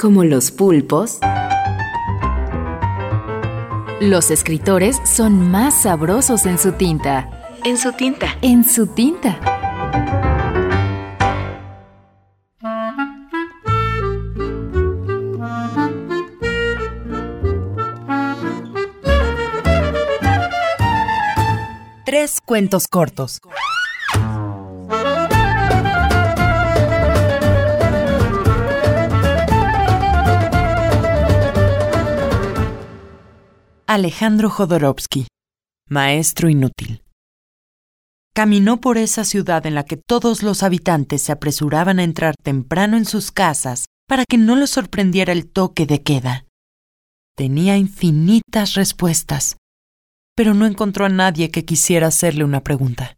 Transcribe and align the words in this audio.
Como 0.00 0.22
los 0.22 0.52
pulpos, 0.52 1.18
los 4.00 4.30
escritores 4.30 4.96
son 5.04 5.50
más 5.50 5.82
sabrosos 5.82 6.46
en 6.46 6.56
su 6.56 6.70
tinta. 6.70 7.58
En 7.64 7.76
su 7.76 7.90
tinta. 7.90 8.38
En 8.40 8.62
su 8.62 8.86
tinta. 8.86 9.40
Tres 22.04 22.40
cuentos 22.40 22.86
cortos. 22.86 23.40
Alejandro 33.90 34.50
Jodorowsky, 34.50 35.28
maestro 35.88 36.50
inútil. 36.50 37.02
Caminó 38.34 38.82
por 38.82 38.98
esa 38.98 39.24
ciudad 39.24 39.64
en 39.64 39.74
la 39.74 39.86
que 39.86 39.96
todos 39.96 40.42
los 40.42 40.62
habitantes 40.62 41.22
se 41.22 41.32
apresuraban 41.32 41.98
a 41.98 42.02
entrar 42.02 42.34
temprano 42.36 42.98
en 42.98 43.06
sus 43.06 43.32
casas 43.32 43.86
para 44.06 44.24
que 44.28 44.36
no 44.36 44.56
los 44.56 44.68
sorprendiera 44.68 45.32
el 45.32 45.50
toque 45.50 45.86
de 45.86 46.02
queda. 46.02 46.44
Tenía 47.34 47.78
infinitas 47.78 48.74
respuestas, 48.74 49.56
pero 50.36 50.52
no 50.52 50.66
encontró 50.66 51.06
a 51.06 51.08
nadie 51.08 51.50
que 51.50 51.64
quisiera 51.64 52.08
hacerle 52.08 52.44
una 52.44 52.62
pregunta. 52.62 53.16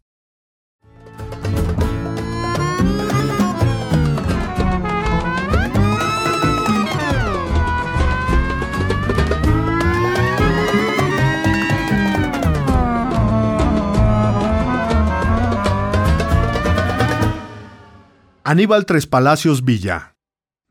Aníbal 18.43 18.87
Tres 18.87 19.05
Palacios 19.05 19.63
Villa. 19.63 20.15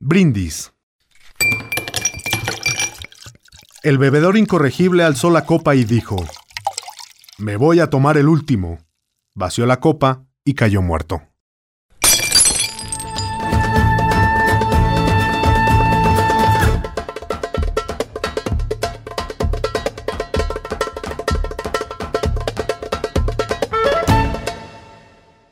Brindis. 0.00 0.72
El 3.84 3.96
bebedor 3.96 4.36
incorregible 4.36 5.04
alzó 5.04 5.30
la 5.30 5.46
copa 5.46 5.76
y 5.76 5.84
dijo, 5.84 6.16
Me 7.38 7.56
voy 7.56 7.78
a 7.78 7.88
tomar 7.88 8.16
el 8.16 8.28
último. 8.28 8.80
Vació 9.36 9.66
la 9.66 9.78
copa 9.78 10.26
y 10.44 10.54
cayó 10.54 10.82
muerto. 10.82 11.22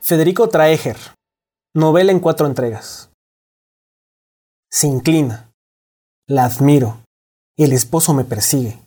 Federico 0.01 0.49
Traeger. 0.49 1.18
Novela 1.75 2.13
en 2.13 2.21
cuatro 2.21 2.47
entregas. 2.47 3.11
Se 4.71 4.87
inclina. 4.87 5.53
La 6.27 6.47
admiro. 6.47 7.05
El 7.59 7.73
esposo 7.73 8.15
me 8.15 8.25
persigue. 8.25 8.79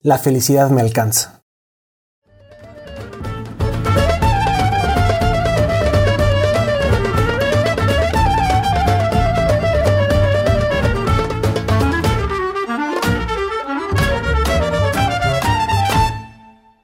La 0.00 0.18
felicidad 0.18 0.68
me 0.70 0.80
alcanza. 0.80 1.40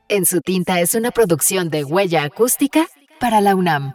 En 0.09 0.25
su 0.25 0.41
tinta 0.41 0.81
es 0.81 0.95
una 0.95 1.11
producción 1.11 1.69
de 1.69 1.83
huella 1.83 2.23
acústica 2.23 2.87
para 3.19 3.41
la 3.41 3.57
UNAM. 3.57 3.95